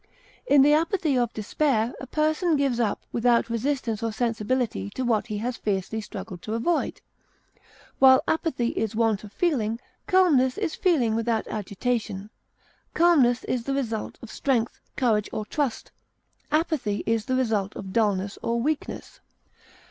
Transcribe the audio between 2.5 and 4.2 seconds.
gives up, without resistance or